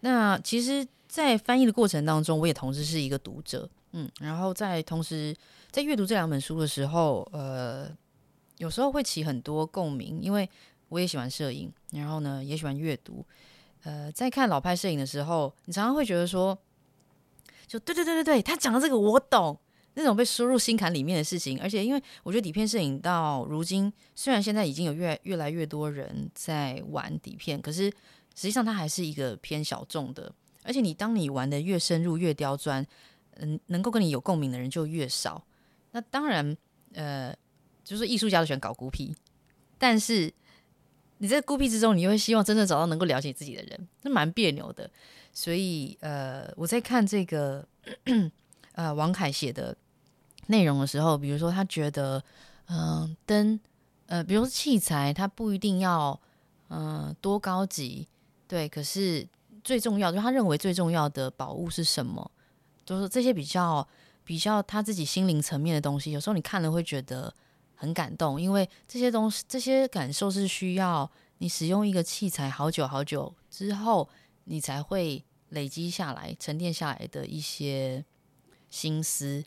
[0.00, 5.36] 那其实，在翻译的过程当中，我也同时是一个读者，嗯，然后在同时
[5.70, 7.88] 在阅读这两本书的时候，呃，
[8.58, 10.48] 有时候会起很多共鸣，因为
[10.88, 13.24] 我也喜欢摄影，然后呢，也喜欢阅读。
[13.86, 16.58] 呃，在看老派摄影的时候，你常常会觉得说，
[17.68, 19.56] 就对对对对对，他讲的这个我懂，
[19.94, 21.60] 那种被输入心坎里面的事情。
[21.60, 27.84] 而且，因为我觉得底片摄影到如今，虽然现在已经有越越来越多人在玩底片，可是
[28.34, 30.34] 实际上它还是一个偏小众的。
[30.64, 32.84] 而且，你当你玩得越深入、越刁钻，
[33.36, 35.46] 嗯，能够跟你有共鸣的人就越少。
[35.92, 36.56] 那当然，
[36.94, 37.32] 呃，
[37.84, 39.14] 就是艺术家都喜欢搞孤僻，
[39.78, 40.34] 但是。
[41.18, 44.90] 你在孤僻之中，你会希望真正找到能够了解自己的人，那蛮别扭的。
[45.32, 47.66] 所以，呃，我在看这个
[48.72, 49.76] 呃王凯写的
[50.48, 52.22] 内容的时候，比如说他觉得，
[52.66, 53.60] 嗯、呃，灯，
[54.06, 56.18] 呃，比如说器材，它不一定要，
[56.68, 58.06] 嗯、多高级，
[58.46, 58.68] 对。
[58.68, 59.26] 可是
[59.64, 62.30] 最重要，就他认为最重要的宝物是什么？
[62.84, 63.86] 就是这些比较
[64.24, 67.32] 比较他自己心灵层面的东西，有时候你看了会觉得。
[67.76, 71.08] 很感动，因为这些东西、这些感受是需要
[71.38, 74.08] 你使用一个器材好久好久之后，
[74.44, 78.04] 你才会累积下来、沉淀下来的一些
[78.70, 79.44] 心思。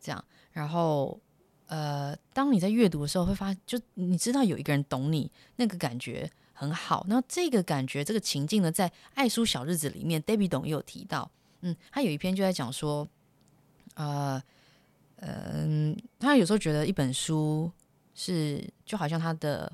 [0.00, 1.20] 这样，然后
[1.66, 7.04] 呃，当你在阅读的时候，会发，就你知道有一个人懂你，那个感觉很好。
[7.08, 11.30] 那这个感觉、这个情境呢，在《爱书小日子》里面，Debbie 董也有提到。
[11.60, 13.06] 嗯，他有一篇就在讲说，
[13.94, 14.42] 呃。
[15.16, 17.70] 嗯，他有时候觉得一本书
[18.14, 19.72] 是就好像他的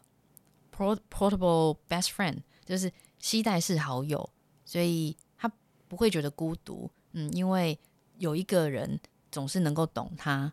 [0.76, 4.28] portable best friend，就是携带式好友，
[4.64, 5.50] 所以他
[5.88, 6.90] 不会觉得孤独。
[7.12, 7.78] 嗯，因为
[8.18, 8.98] 有一个人
[9.31, 10.52] 总是能够懂他。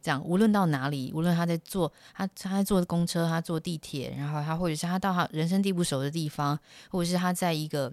[0.00, 7.92] 这样，无论到哪里，无论他在坐他他在坐公车，他坐地铁，然后他或者是他到他人生地不熟的地方，或者是他在一个，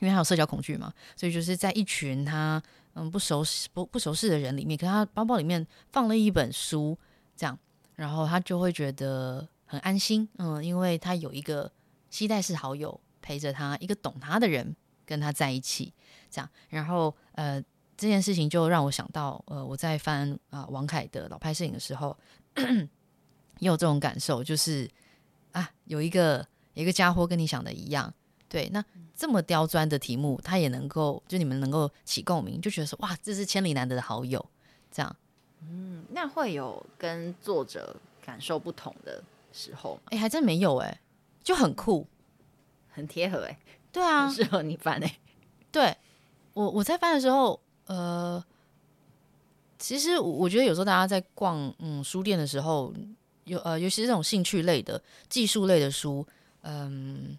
[0.00, 2.62] 因为他有社交恐惧嘛，所以就是在一群他。
[2.94, 6.98] 嗯，不熟悉不不熟悉的人里面，可是他包包里面放了一本书，
[7.36, 7.56] 这样，
[7.94, 11.70] 然后他就会觉得很安心，嗯，因为他有一个
[12.10, 14.74] 期待式好友陪着他，一个懂他的人
[15.06, 15.94] 跟他在一起，
[16.28, 17.62] 这样，然后呃，
[17.96, 22.18] 这件事情就让我想到，呃，我在翻啊、王凯的老派摄影的时候，
[23.60, 24.90] 也有这种感受，就是
[25.52, 28.12] 啊，有一个一个家伙跟你想的一样。
[28.50, 28.84] 对，那
[29.14, 34.44] 这么刁钻的题目，他也能够就你们能够起共鸣，就觉得说哇，这是千里难得的好友，
[34.90, 35.16] 这样。
[35.62, 40.00] 嗯，那会有跟作者感受不同的时候吗？
[40.06, 41.00] 哎，还真没有哎，
[41.44, 42.04] 就很酷，
[42.90, 43.56] 很贴合哎。
[43.92, 45.18] 对啊，很适合你翻哎。
[45.70, 45.96] 对，
[46.52, 48.44] 我我在翻的时候，呃，
[49.78, 52.92] 其实我觉得有时候大家在逛嗯书店的时候，
[53.44, 56.26] 有呃，尤其是这种兴趣类的、技术类的书，
[56.62, 57.38] 嗯。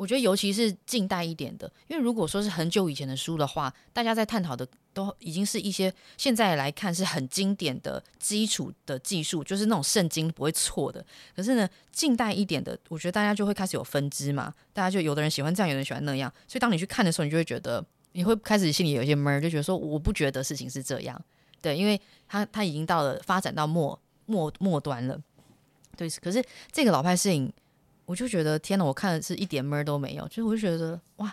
[0.00, 11.04] 我觉得尤其是近代一点的，因为如果说是很久以前的书的话，大家在探讨的都已经是一些现在来看是很经典的基础的技术，就是那种圣经不会错的。
[11.36, 21.22] 可是呢，近代一点的，我觉得大家就会开始有分支嘛，大家就有的人喜欢这样，有人喜欢那样，所以当你去看的时候，你就会觉得你会开始心里有一些闷，就觉得说我不觉得事情是这样，
[21.60, 25.20] 对，因为它它已经到了发展到末末末端了，
[25.94, 26.08] 对。
[26.22, 27.52] 可是这个老派摄影。
[28.10, 28.84] 我就觉得天哪！
[28.84, 31.32] 我看的是一点闷都没有，就是我就觉得哇，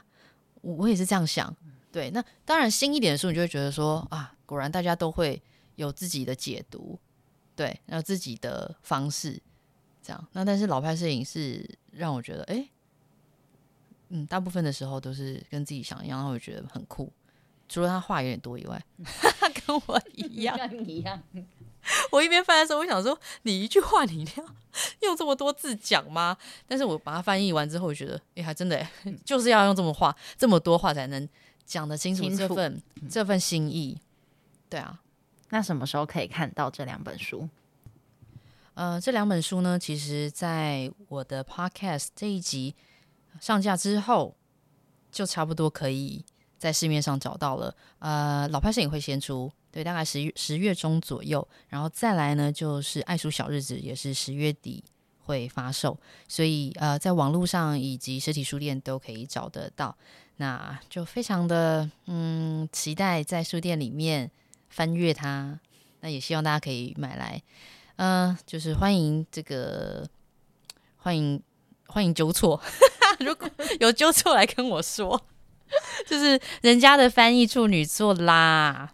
[0.62, 1.52] 我我也是这样想，
[1.92, 5.42] 对，那当然新一点的书，你就会觉得说啊，果然大家都会
[5.76, 7.00] 有自己的解读，
[7.56, 9.42] 对，然后自己的方式，
[10.04, 10.28] 这样。
[10.34, 12.70] 那但是老派摄影是让我觉得，哎，
[14.10, 17.12] 嗯，大部分的时候都是跟自己想一样，然后我觉得很酷。
[17.68, 18.80] 除了他话有点多以外，
[19.66, 21.20] 跟我 一样一样。
[22.12, 24.56] 我一边翻的时候，我想说，你一句话你一定要
[25.02, 26.38] 用这么多字讲吗？
[26.68, 28.86] 但是我把它翻译完之后，我觉得，哎，还真的，
[29.26, 31.28] 就是要用这么话这么多话才能
[31.66, 34.00] 讲得清楚这份这份心意。
[34.70, 35.00] 对啊，
[35.50, 37.48] 那什么时候可以看到这两本书？
[38.74, 42.76] 呃，这两本书呢，其实在我的 podcast 这一集
[43.40, 44.36] 上架之后，
[45.12, 46.24] 就差不多可以
[46.60, 47.76] 在市面上找到了。
[48.00, 49.52] 呃，老派摄影会先出。
[49.78, 54.84] 对，大概十月十月中左右，然后再来呢，就是爱书小日子，也是十月底
[55.20, 55.96] 会发售，
[56.28, 59.96] 所以呃，在网络上以及实体书店都可以找得到，
[60.38, 64.32] 那就非常的嗯期待在书店里面
[64.68, 65.60] 翻阅它，
[66.00, 67.40] 那也希望大家可以买来，
[67.98, 70.10] 嗯、就是欢迎这个
[70.96, 71.40] 欢迎
[71.86, 72.60] 欢迎纠错，
[73.22, 73.48] 如果
[73.80, 75.22] 有纠错来跟我说，
[76.08, 78.92] 就是人家的翻译处女作啦。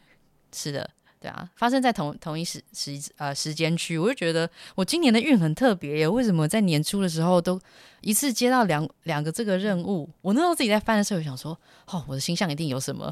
[0.54, 0.88] 是的，
[1.20, 6.08] 对啊，发生在同同一时时呃时间区，我就觉得我今年的运很特别耶。
[6.08, 7.60] 为什么在年初的时候都
[8.02, 10.10] 一次接到两两个这个任务？
[10.22, 13.12] 我那时候自己在翻的时候，我想说，哦，我的星象一定有什么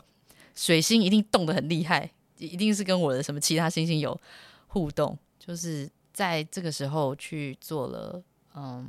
[0.55, 4.19] 水星一定动得很厉害，一定是跟我的什么其他星星有
[4.67, 8.21] 互动，就是在这个时候去做了
[8.55, 8.87] 嗯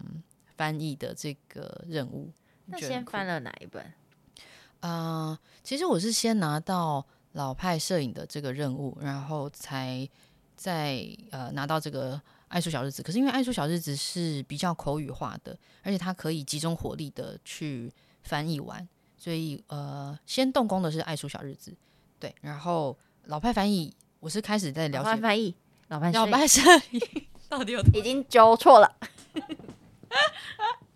[0.56, 2.30] 翻译的这个任务。
[2.66, 3.82] 那先翻了哪一本？
[4.80, 7.06] 啊、呃，其实我是先拿到。
[7.32, 10.08] 老派摄影的这个任务，然后才
[10.54, 13.02] 在呃拿到这个爱书小日子。
[13.02, 17.92] 可是因为爱书小日子是比较口语化的，而且它可以集中火力的去
[18.22, 21.74] 翻译完，所以呃先动工的是爱书小日子。
[22.18, 25.54] 对，然后老派翻译，我是开始在了解老派翻译，
[25.88, 27.00] 老派老派摄影
[27.48, 28.96] 到底有已经纠错了。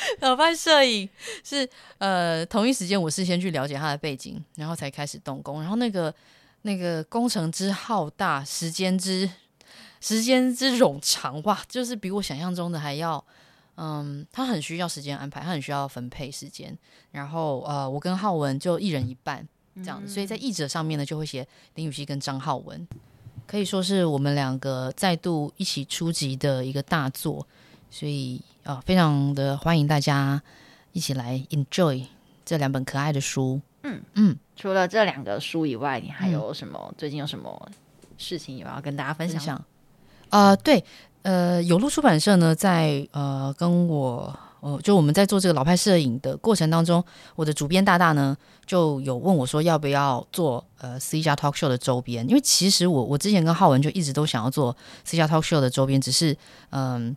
[0.20, 1.08] 老派摄影
[1.42, 5.60] 是呃同一时间，我是先去了解他的背景，然后才开始动工。
[5.60, 6.14] 然后那个
[6.62, 9.28] 那个工程之浩大，时间之
[10.00, 13.24] 时间之冗长，哇，就是比我想象中的还要
[13.76, 16.76] 嗯，他很需要时间安排，他很需要分配时间。
[17.10, 22.86] 然后呃，我跟浩文就一人一半这样子，嗯、所以在译者上面呢，就会写林雨熙跟张浩文，
[23.46, 27.46] 可以说是我们两个再度一起出击的一个大作，
[27.90, 28.40] 所以。
[28.64, 30.42] 哦，非常的欢迎大家
[30.92, 32.04] 一起来 enjoy
[32.44, 33.58] 这两本可爱的书。
[33.82, 36.78] 嗯嗯，嗯除了这两个书以外，你还有什么？
[36.90, 37.66] 嗯、最近有什么
[38.18, 39.56] 事情有要跟大家分享？
[40.28, 40.84] 啊、呃，对，
[41.22, 47.02] 呃，有路出版社呢，在呃跟我，呃，就我们在做这个老派摄影的过程当中，
[47.34, 52.28] 我的主编大大呢就有问我说，要不要做呃 C 加 Talk Show 的周边？
[52.28, 56.36] 因为其实我我之前跟浩文就一直都想要做 C 加 Talk Show 的周边，只是
[56.68, 57.16] 嗯。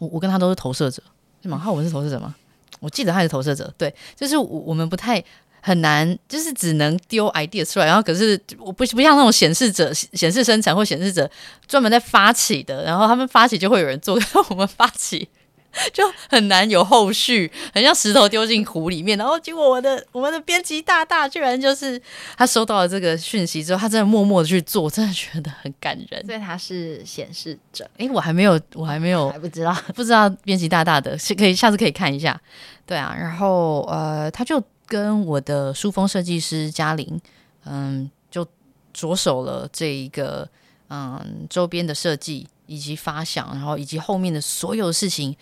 [0.00, 1.00] 我我跟他都是投射者，
[1.42, 2.34] 马浩文是投射者吗？
[2.80, 5.22] 我记得他是投射者，对，就是我我们不太
[5.60, 11.30] 很难，就是只能丢 idea 出来，然后可是我不不像那种显示者、显示生产或显示者
[11.68, 15.28] 专门在发起的，然后他们发起就会有人做， 我们发起。
[15.92, 19.16] 就很难有后续，很像石头丢进湖里面。
[19.16, 22.00] 然后结果我的我们的编辑大大居然就是
[22.36, 26.26] 他收到了这个讯息之后，他真的默默的去做，真的觉得很感人。
[26.26, 27.88] 所以他是显示者。
[27.98, 32.40] 哎，我还没有，我还没有，还 不知道，不知道编辑大大的是可以下次可以看一下。
[32.84, 37.20] 对啊，然后呃，他就跟我的书封设计师嘉玲，
[37.64, 38.44] 嗯，就
[38.92, 40.48] 着手了这一个
[40.88, 42.48] 嗯周边的设计。
[42.70, 45.36] 以及发想，然后以及后面的所有事情，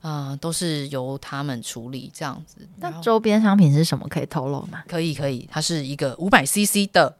[0.00, 2.68] 啊、呃，都是由他们处理这样子。
[2.78, 4.04] 那周边商品是什么？
[4.08, 4.82] 可以透露吗？
[4.88, 5.48] 可以，可以。
[5.48, 7.16] 它是一个五百 CC 的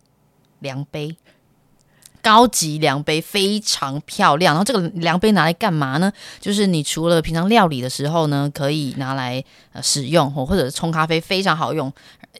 [0.59, 1.17] 量杯，
[2.21, 4.53] 高级量杯，非常漂亮。
[4.53, 6.13] 然后这个量杯拿来干嘛呢？
[6.41, 11.93] 就是你除了平常料理的时候呢，可以拿来呃使用，或者冲咖啡非常好用。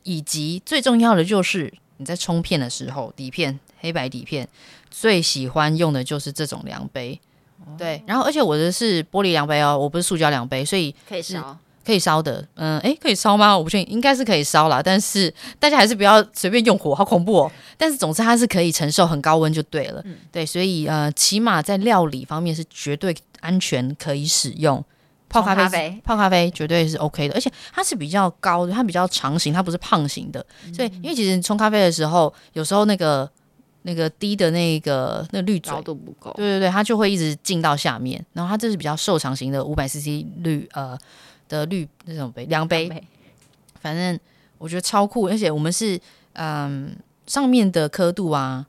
[0.03, 4.49] 以及最重要的就是你在冲片的时候，底片黑白底片。
[4.93, 7.19] 最喜欢用的就是这种量杯，
[7.61, 13.57] 哦、对，然后而且我的是玻璃量杯哦，我不是塑胶量杯，所以可以烧，可以烧的，嗯，诶，可以烧吗？
[13.57, 17.53] 我不确定，应该是可以烧啦，但是大家还是不要随便用火，好恐怖哦。
[17.79, 24.85] 但是总之它是可以承受很高温就对了，嗯、对，所以呃，起码在料理方面是绝对安全可以使用。
[25.29, 33.31] 泡咖啡，咖啡泡咖啡绝对是 OK 的，而且它是比较高的，它比较长型，它不是胖型的，嗯、所以因为其实你冲咖啡的时候，有时候那个。
[33.83, 35.73] 那个低的那个那个滤嘴。
[35.73, 38.25] 高度不够，对对对，它就会一直进到下面。
[38.33, 40.99] 然后它这是比较瘦长型的五百 CC 滤呃
[41.49, 43.05] 的滤那种杯量杯，杯。
[43.81, 44.19] 反正
[44.59, 46.01] 我觉得超酷，而且我们是
[46.35, 48.65] 嗯上面的刻度啊，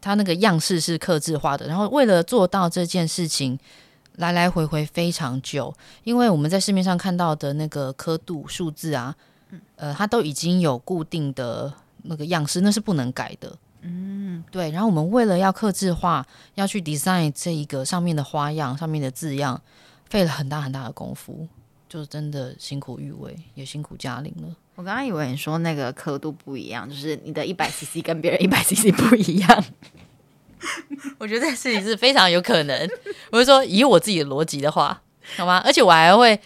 [0.00, 3.58] 它那个样式是刻字化的，然后为了做到这件事情，
[4.16, 9.14] 来来回回非常久，因为我们在市面上看到的那个刻度数字啊，
[9.76, 13.56] 呃，它都已经有固定的那个样式，那是不能改的。
[13.82, 14.70] 嗯，对。
[14.70, 19.60] 然后我们为了要克制化，要去 design 这一个上面的花样、上面的字样，
[20.08, 21.46] 费了很大很大的功夫。
[21.88, 24.54] 就真的辛苦玉伟，也辛苦嘉玲了。
[24.74, 29.64] 我刚刚以为你说那个刻度不一样，就是你的一百 CC 跟别人一百 CC 不一样。
[31.18, 32.88] 我觉得这事情是非常有可能。
[33.30, 35.00] 我是说，以我自己的逻辑的话，
[35.36, 35.62] 好吗？
[35.64, 36.38] 而且我还会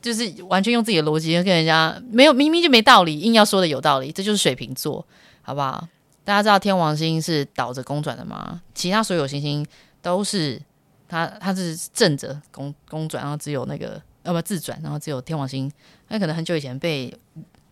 [0.00, 5.04] 就是完全用自己的逻辑跟人家没有明明就没道理，硬要说的有道理，这就是水瓶座，
[5.42, 5.88] 好不好？
[6.28, 8.60] 大家知道天王星是倒着公转的吗？
[8.74, 9.66] 其他所有行星
[10.02, 10.60] 都是
[11.08, 13.98] 它，它是正着公公转，然后只有那个。
[14.24, 14.78] 要不要自转？
[14.82, 15.72] 然后只有天王星，
[16.08, 17.10] 那可能很久以前被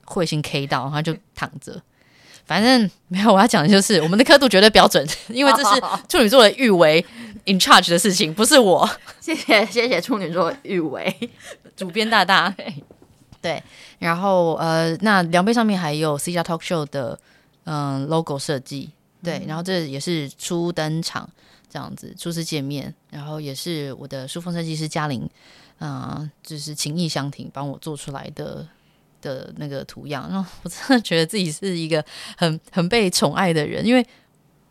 [0.06, 1.78] 彗星 K 到，然后就躺着。
[2.46, 7.04] 反正没有，我要讲的就是我们的刻度绝对标准， 因为这是处女座的誉为
[7.44, 8.88] in charge 的事情，不是我。
[9.20, 11.14] 谢谢谢谢处女座誉为
[11.76, 12.54] 主编大大。
[13.42, 13.62] 对，
[13.98, 17.18] 然后呃，那量杯上面还有 C 加 Talk Show 的
[17.66, 18.90] 嗯、呃、logo 设计，
[19.22, 21.28] 对，然后这也是初登场
[21.68, 25.28] 这样子初次见面，然后也是我的书风设计师嘉玲。
[25.78, 28.66] 嗯、呃，就是情意相挺，帮我做出来的
[29.20, 32.02] 的那个图样，然后 我真的觉得自己是一个
[32.38, 34.02] 很很被宠爱的人，因为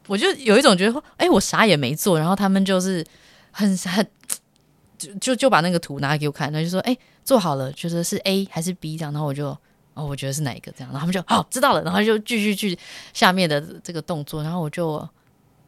[0.07, 3.05] 我就有一种觉得说，哎，我啥也没做，然后他们就是
[3.51, 4.07] 很很
[4.97, 9.55] 就就就把那个图拿给我看，然后就说，哎，做好了，觉得是 A 还是 B 这样，然后我就
[9.95, 12.77] 哦，我觉得是哪一个这样，然后他们就好、哦、知道了，然后就继续去
[13.13, 14.97] 下面的这个动作，然后我就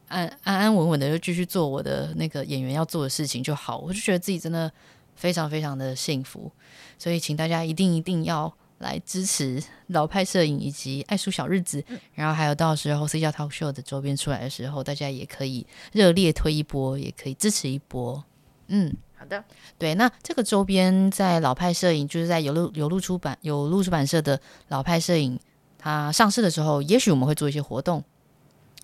[0.07, 4.71] 安安安稳稳的就继续做我的那个演员要做的事情就好，我就觉得自己真的。
[5.17, 6.51] 非常非常的幸福，
[6.99, 18.23] 所以请大家一定一定要来支持老派摄影以及爱书小日子，嗯、然后还有到时候 C 加 Talk Show 的周边出来的时候，大家也可以热烈推一波，也可以支持一波。
[18.67, 19.43] 嗯，好的，
[19.77, 25.39] 对，那这个周边在老派摄影，就是在有路有路出版有路出版社的老派摄影，
[25.77, 28.03] 它上市的时候，也许我们会做一些活动。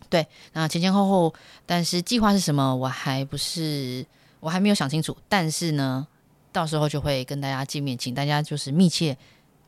[0.09, 1.33] 对，那前前后后，
[1.65, 4.05] 但是计划是什么，我还不是
[4.39, 6.07] 我还没有想清楚，但是呢。
[6.51, 9.17] 到时候就会跟大家见面，请大家就是密切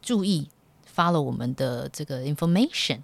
[0.04, 0.48] 注意
[0.96, 3.00] follow 我们的这个 information，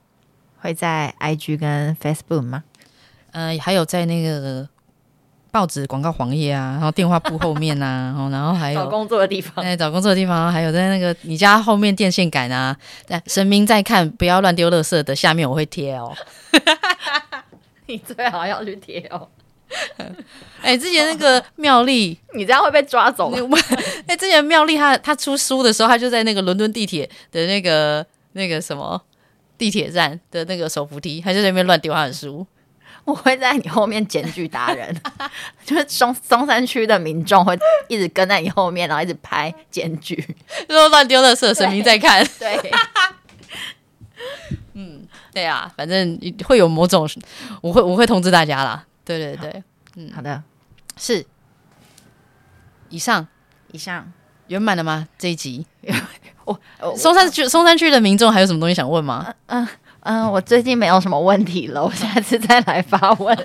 [0.59, 2.63] 会在 IG 跟 Facebook 吗？
[3.31, 4.69] 呃，还有在那个
[5.51, 16.15] 报纸广告黄页啊，然后电话簿后面呐、啊，然 后然后还有找工作的地方，哎，找工作的地方，还有在那个你家后面电线杆啊，在神明在看，不要乱丢垃圾的下面我会贴哦，
[17.87, 19.27] 你最好要去贴哦。
[20.61, 23.33] 哎、欸，之前那个妙丽，你这样会被抓走。
[23.33, 23.39] 哎、
[24.07, 29.01] 欸，之前妙丽她她出书的时候，她就在那个伦敦地铁的那个那个什么
[29.57, 32.45] 地铁站的那个手扶梯，她就在那边乱丢她的书。
[33.03, 34.95] 我会在你后面检举达人，
[35.65, 40.15] 就是松松山区的民众会一直跟在你后面，然后一直拍检举，
[40.67, 42.25] 就说乱丢垃圾， 神明在看。
[42.39, 42.71] 对， 对
[44.73, 47.09] 嗯，对啊，反正会有某种，
[47.61, 48.85] 我会我会通知大家啦。
[49.03, 49.63] 对对对，
[49.95, 50.41] 嗯，好的，
[50.95, 51.25] 是
[52.89, 53.27] 以上
[53.71, 54.11] 以上
[54.47, 55.07] 圆满了吗？
[55.17, 55.65] 这一集，
[56.45, 56.59] 我
[56.95, 59.33] 松山区松山区的民众还有什么东西想问吗？
[59.47, 59.67] 嗯
[60.01, 63.37] 呃，我最近没有什么问题了， 我下次再来发问。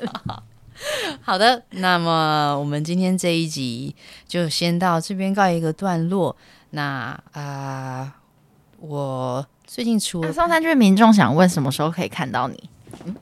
[1.23, 3.95] 好的，那么我们今天这一集
[4.29, 6.37] 就先到这边告一个段落。
[6.71, 8.13] 那啊、呃，
[8.81, 12.69] 我最近除了松山区民众想问，什么时候可以看到你？
[13.07, 13.15] 嗯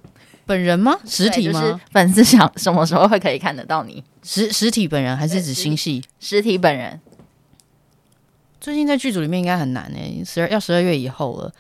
[0.47, 0.99] 本人吗？
[1.07, 1.59] 实体吗？
[1.59, 4.05] 就是、粉丝想什么时候会可以看得到你？
[4.23, 6.05] 实实体本人还是指新戏？
[6.21, 7.01] 实体本人。
[8.61, 11.51] 最近在剧组里面应该很难诶、欸，十二要十二月以后了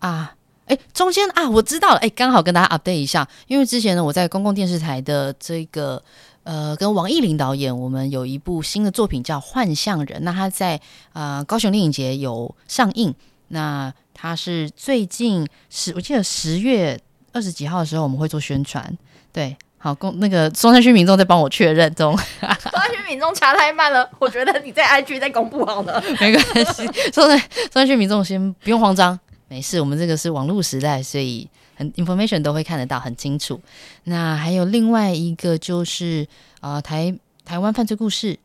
[0.00, 0.34] 啊！
[0.66, 6.02] 诶，中间啊，我知道了，哎，刚好跟大家 update 一下，因为之前呢，我在公共电视台的这个
[6.42, 10.76] 呃，跟王艺霖导演，我们有一部新的作品叫《幻象人》，那他在
[11.12, 13.14] 啊、呃、高雄电影节有上映，
[13.48, 17.00] 那他是最近十，我记得十月。
[17.36, 18.96] 二十几号的时候我们会做宣传，
[19.32, 29.18] 对，好，公那个松山区民众在帮我确认 中，松山区民众查太慢了，我觉得你在 IG 在公布好了，没关系，松山松山区民众先不用慌张，
[29.54, 33.60] 没事，我们这个是网络时代，所以很 information 都会看得到很清楚。
[34.02, 36.26] 那还有另外一个就是
[36.58, 38.36] 啊、呃，台台湾犯罪故事，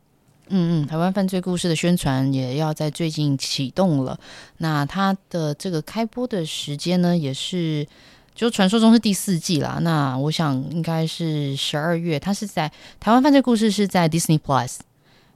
[0.50, 4.16] 嗯嗯，台湾犯罪故事的宣传也要在最近启动了，
[4.58, 7.84] 那它的这个开播的时间呢，也是。
[8.32, 12.18] 就传说中是第四季啦，那我想应该是十二月。
[12.18, 14.78] 它是在台湾犯罪故事是在 Disney Plus，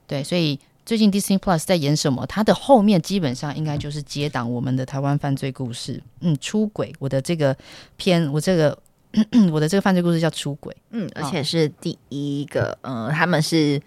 [0.06, 6.02] 对，所以最近 Disney Plus 在演什么，它的后面基本上应该就是接档我们的台湾犯罪故事。
[6.20, 7.56] 嗯，出轨，我的这个
[7.96, 8.78] 片，我这个
[9.50, 10.76] 我的这个犯罪故事叫出轨。
[10.90, 13.80] 嗯，而且是第一个，嗯、呃，他们是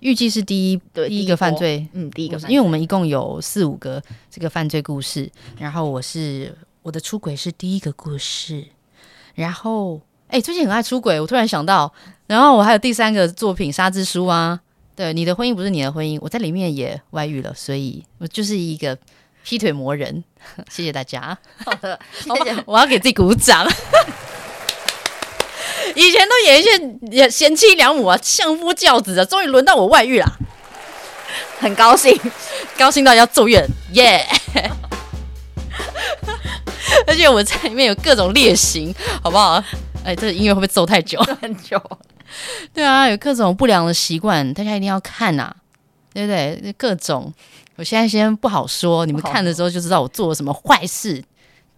[0.00, 8.64] 预计是第一对第一个犯罪，嗯，第一个，因为我们一共有四五个这个犯罪故事，然后我是我的出轨是第一个故事，
[9.34, 10.00] 然后。
[10.26, 11.92] 哎、欸，最近很爱出轨，我突然想到，
[12.26, 14.58] 然后我还有第三个作品《沙之书》啊，
[14.96, 18.96] 对，你的婚姻不是你的婚姻，我在里面也外遇了，所以我就是一个
[19.42, 20.22] 劈腿魔人。
[20.70, 23.66] 谢谢大家， 好的，谢谢，我要给自己鼓掌。
[25.96, 30.38] 以前都演一些贤妻良母啊、相夫教子啊，终于轮到我外遇了，
[31.58, 32.16] 很高兴，
[32.78, 34.70] 高兴到要咒怨，耶、yeah!
[37.06, 39.62] 而且我在里面有各种劣行，好不好？
[40.04, 41.18] 哎，这个音乐会不会奏太久？
[41.40, 41.80] 很久。
[42.74, 45.56] 对啊，有各种不良的习惯，大家一定要看呐、啊，
[46.12, 46.74] 对不对？
[46.78, 47.32] 各种，
[47.76, 51.22] 我现在先不好说，你们看的时候就知道我做了什么坏事。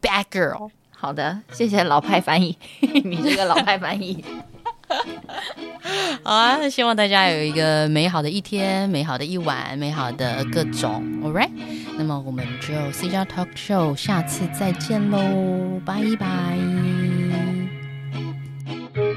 [0.00, 0.70] Bad girl。
[0.98, 4.24] 好的，谢谢老派翻译， 你这个老派翻译。
[6.22, 11.02] 好啊，希望大家有一个美好的一天，美好的一晚，美好的各种。
[11.22, 11.50] All right，
[11.98, 17.05] 那么我们就 C 加 Talk Show 下次再见喽，拜拜。